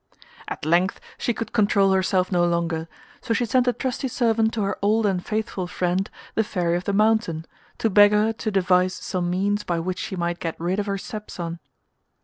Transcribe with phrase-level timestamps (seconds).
[0.47, 2.87] At length she could control herself no longer,
[3.21, 6.85] so she sent a trusty servant to her old and faithful friend the Fairy of
[6.85, 7.45] the Mountain,
[7.77, 10.97] to beg her to devise some means by which she might get rid of her
[10.97, 11.59] stepson.